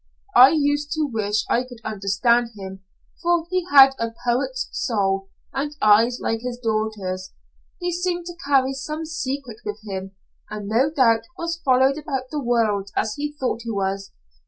I 0.35 0.49
used 0.57 0.93
to 0.93 1.05
wish 1.05 1.45
I 1.47 1.61
could 1.63 1.77
understand 1.83 2.53
him, 2.55 2.83
for 3.21 3.45
he 3.51 3.67
had 3.71 3.91
a 3.99 4.09
poet's 4.25 4.67
soul, 4.71 5.29
and 5.53 5.77
eyes 5.79 6.17
like 6.19 6.39
his 6.41 6.57
daughter's. 6.57 7.33
He 7.79 7.91
seemed 7.91 8.25
to 8.25 8.35
carry 8.47 8.73
some 8.73 9.05
secret 9.05 9.57
with 9.63 9.77
him, 9.83 10.15
and 10.49 10.67
no 10.67 10.89
doubt 10.89 11.25
was 11.37 11.61
followed 11.63 11.99
about 11.99 12.31
the 12.31 12.41
world 12.41 12.89
as 12.95 13.13
he 13.13 13.33
thought 13.39 13.61
he 13.61 13.69
was. 13.69 14.11